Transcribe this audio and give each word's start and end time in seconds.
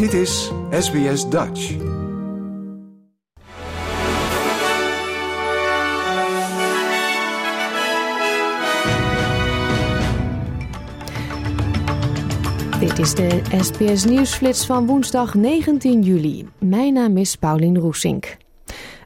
Dit 0.00 0.12
is 0.12 0.50
SBS 0.70 1.28
Dutch. 1.28 1.76
Dit 12.78 12.98
is 12.98 13.14
de 13.14 13.40
SBS 13.60 14.04
Nieuwsflits 14.04 14.66
van 14.66 14.86
woensdag 14.86 15.34
19 15.34 16.02
juli. 16.02 16.48
Mijn 16.58 16.92
naam 16.92 17.16
is 17.16 17.36
Paulien 17.36 17.78
Roesink. 17.78 18.36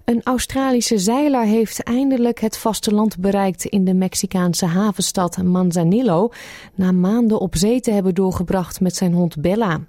Een 0.04 0.20
Australische 0.22 0.98
zeiler 0.98 1.44
heeft 1.44 1.82
eindelijk 1.82 2.40
het 2.40 2.58
vasteland 2.58 3.18
bereikt 3.18 3.64
in 3.64 3.84
de 3.84 3.94
Mexicaanse 3.94 4.66
havenstad 4.66 5.42
Manzanillo, 5.42 6.30
na 6.74 6.92
maanden 6.92 7.40
op 7.40 7.56
zee 7.56 7.80
te 7.80 7.90
hebben 7.90 8.14
doorgebracht 8.14 8.80
met 8.80 8.96
zijn 8.96 9.12
hond 9.12 9.40
Bella. 9.40 9.80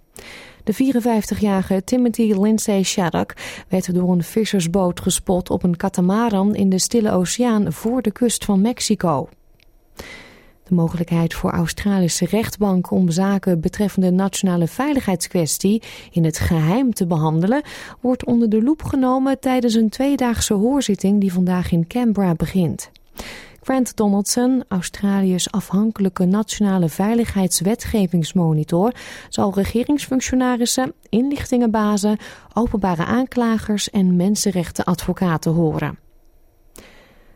De 0.65 0.73
54-jarige 0.73 1.83
Timothy 1.83 2.33
Lindsay 2.33 2.83
Shattuck 2.83 3.63
werd 3.69 3.93
door 3.93 4.11
een 4.11 4.23
vissersboot 4.23 4.99
gespot 4.99 5.49
op 5.49 5.63
een 5.63 5.75
katamaran 5.75 6.55
in 6.55 6.69
de 6.69 6.79
Stille 6.79 7.11
Oceaan 7.11 7.73
voor 7.73 8.01
de 8.01 8.11
kust 8.11 8.45
van 8.45 8.61
Mexico. 8.61 9.29
De 10.63 10.75
mogelijkheid 10.75 11.33
voor 11.33 11.51
Australische 11.51 12.25
rechtbanken 12.25 12.97
om 12.97 13.09
zaken 13.09 13.59
betreffende 13.59 14.11
nationale 14.11 14.67
veiligheidskwestie 14.67 15.81
in 16.11 16.23
het 16.23 16.39
geheim 16.39 16.93
te 16.93 17.07
behandelen, 17.07 17.61
wordt 18.01 18.25
onder 18.25 18.49
de 18.49 18.63
loep 18.63 18.84
genomen 18.84 19.39
tijdens 19.39 19.73
een 19.73 19.89
tweedaagse 19.89 20.53
hoorzitting 20.53 21.21
die 21.21 21.34
vandaag 21.34 21.71
in 21.71 21.87
Canberra 21.87 22.34
begint. 22.34 22.91
Grant 23.65 23.95
Donaldson, 23.95 24.63
Australië's 24.67 25.51
afhankelijke 25.51 26.25
nationale 26.25 26.89
veiligheidswetgevingsmonitor, 26.89 28.93
zal 29.29 29.53
regeringsfunctionarissen, 29.53 30.93
inlichtingenbazen, 31.09 32.17
openbare 32.53 33.05
aanklagers 33.05 33.90
en 33.90 34.15
mensenrechtenadvocaten 34.15 35.51
horen. 35.51 35.99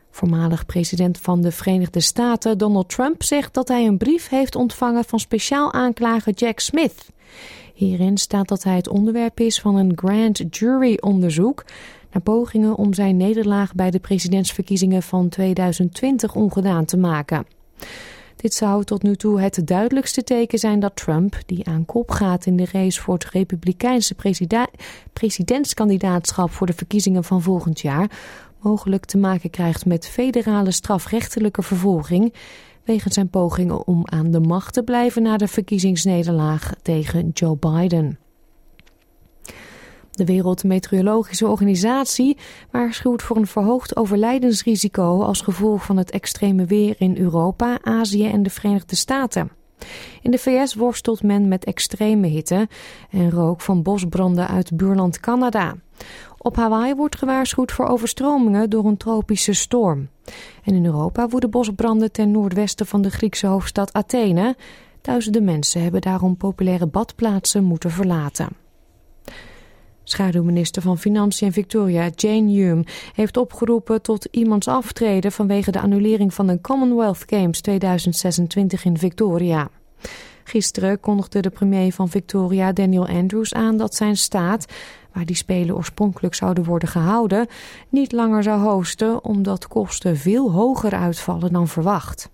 Voormalig 0.09 0.65
president 0.65 1.17
van 1.17 1.41
de 1.41 1.51
Verenigde 1.51 1.99
Staten 1.99 2.57
Donald 2.57 2.89
Trump 2.89 3.23
zegt 3.23 3.53
dat 3.53 3.67
hij 3.67 3.85
een 3.85 3.97
brief 3.97 4.29
heeft 4.29 4.55
ontvangen 4.55 5.03
van 5.03 5.19
speciaal 5.19 5.73
aanklager 5.73 6.33
Jack 6.33 6.59
Smith. 6.59 7.05
Hierin 7.73 8.17
staat 8.17 8.47
dat 8.47 8.63
hij 8.63 8.75
het 8.75 8.87
onderwerp 8.87 9.39
is 9.39 9.61
van 9.61 9.75
een 9.75 9.91
grand 9.95 10.43
jury 10.49 10.97
onderzoek 11.01 11.65
naar 12.11 12.21
pogingen 12.21 12.75
om 12.75 12.93
zijn 12.93 13.17
nederlaag 13.17 13.75
bij 13.75 13.91
de 13.91 13.99
presidentsverkiezingen 13.99 15.03
van 15.03 15.29
2020 15.29 16.35
ongedaan 16.35 16.85
te 16.85 16.97
maken. 16.97 17.45
Dit 18.35 18.53
zou 18.53 18.83
tot 18.83 19.03
nu 19.03 19.15
toe 19.15 19.41
het 19.41 19.67
duidelijkste 19.67 20.23
teken 20.23 20.59
zijn 20.59 20.79
dat 20.79 20.95
Trump, 20.95 21.37
die 21.45 21.67
aan 21.67 21.85
kop 21.85 22.11
gaat 22.11 22.45
in 22.45 22.55
de 22.55 22.67
race 22.71 23.01
voor 23.01 23.13
het 23.13 23.25
Republikeinse 23.25 24.15
presidentskandidaatschap 25.13 26.51
voor 26.51 26.67
de 26.67 26.73
verkiezingen 26.73 27.23
van 27.23 27.41
volgend 27.41 27.79
jaar, 27.79 28.11
mogelijk 28.59 29.05
te 29.05 29.17
maken 29.17 29.49
krijgt 29.49 29.85
met 29.85 30.07
federale 30.07 30.71
strafrechtelijke 30.71 31.61
vervolging 31.61 32.33
wegens 32.83 33.13
zijn 33.13 33.29
pogingen 33.29 33.87
om 33.87 34.01
aan 34.05 34.31
de 34.31 34.39
macht 34.39 34.73
te 34.73 34.83
blijven 34.83 35.21
na 35.21 35.37
de 35.37 35.47
verkiezingsnederlaag 35.47 36.73
tegen 36.81 37.29
Joe 37.33 37.57
Biden. 37.57 38.19
De 40.19 40.25
Wereldmeteorologische 40.25 41.47
Organisatie 41.47 42.37
waarschuwt 42.71 43.21
voor 43.21 43.37
een 43.37 43.47
verhoogd 43.47 43.95
overlijdensrisico 43.95 45.21
als 45.21 45.41
gevolg 45.41 45.85
van 45.85 45.97
het 45.97 46.11
extreme 46.11 46.65
weer 46.65 46.95
in 46.97 47.17
Europa, 47.17 47.77
Azië 47.81 48.25
en 48.25 48.43
de 48.43 48.49
Verenigde 48.49 48.95
Staten. 48.95 49.51
In 50.21 50.31
de 50.31 50.37
VS 50.37 50.75
worstelt 50.75 51.23
men 51.23 51.47
met 51.47 51.65
extreme 51.65 52.27
hitte 52.27 52.67
en 53.09 53.31
rook 53.31 53.61
van 53.61 53.83
bosbranden 53.83 54.47
uit 54.47 54.77
buurland 54.77 55.19
Canada. 55.19 55.75
Op 56.37 56.55
Hawaii 56.55 56.95
wordt 56.95 57.17
gewaarschuwd 57.17 57.71
voor 57.71 57.87
overstromingen 57.87 58.69
door 58.69 58.85
een 58.85 58.97
tropische 58.97 59.53
storm. 59.53 60.09
En 60.63 60.75
in 60.75 60.85
Europa 60.85 61.27
woeden 61.27 61.49
bosbranden 61.49 62.11
ten 62.11 62.31
noordwesten 62.31 62.85
van 62.85 63.01
de 63.01 63.09
Griekse 63.09 63.47
hoofdstad 63.47 63.93
Athene. 63.93 64.55
Duizenden 65.01 65.43
mensen 65.43 65.81
hebben 65.81 66.01
daarom 66.01 66.37
populaire 66.37 66.87
badplaatsen 66.87 67.63
moeten 67.63 67.91
verlaten. 67.91 68.67
Schaduwminister 70.11 70.81
van 70.81 70.97
Financiën 70.97 71.51
Victoria, 71.51 72.09
Jane 72.15 72.51
Hume, 72.51 72.83
heeft 73.13 73.37
opgeroepen 73.37 74.01
tot 74.01 74.27
iemands 74.31 74.67
aftreden 74.67 75.31
vanwege 75.31 75.71
de 75.71 75.79
annulering 75.79 76.33
van 76.33 76.47
de 76.47 76.61
Commonwealth 76.61 77.23
Games 77.25 77.61
2026 77.61 78.85
in 78.85 78.97
Victoria. 78.97 79.69
Gisteren 80.43 80.99
kondigde 80.99 81.39
de 81.39 81.49
premier 81.49 81.93
van 81.93 82.09
Victoria, 82.09 82.71
Daniel 82.71 83.07
Andrews, 83.07 83.53
aan 83.53 83.77
dat 83.77 83.95
zijn 83.95 84.17
staat, 84.17 84.65
waar 85.13 85.25
die 85.25 85.35
spelen 85.35 85.75
oorspronkelijk 85.75 86.35
zouden 86.35 86.63
worden 86.63 86.89
gehouden, 86.89 87.47
niet 87.89 88.11
langer 88.11 88.43
zou 88.43 88.61
hosten 88.61 89.23
omdat 89.23 89.67
kosten 89.67 90.17
veel 90.17 90.51
hoger 90.51 90.93
uitvallen 90.93 91.53
dan 91.53 91.67
verwacht. 91.67 92.29